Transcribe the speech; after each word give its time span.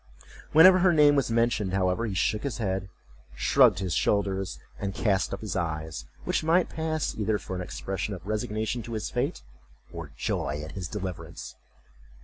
Whenever 0.51 0.79
her 0.79 0.93
name 0.93 1.15
was 1.15 1.29
mentioned, 1.29 1.73
however, 1.73 2.07
he 2.07 2.15
shook 2.15 2.41
his 2.41 2.57
head, 2.57 2.89
shrugged 3.35 3.77
his 3.77 3.93
shoulders, 3.93 4.57
and 4.79 4.95
cast 4.95 5.31
up 5.31 5.41
his 5.41 5.55
eyes; 5.55 6.07
which 6.23 6.43
might 6.43 6.69
pass 6.69 7.13
either 7.19 7.37
for 7.37 7.55
an 7.55 7.61
expression 7.61 8.15
of 8.15 8.25
resignation 8.25 8.81
to 8.81 8.93
his 8.93 9.11
fate, 9.11 9.43
or 9.93 10.09
joy 10.17 10.59
at 10.63 10.71
his 10.71 10.87
deliverance. 10.87 11.55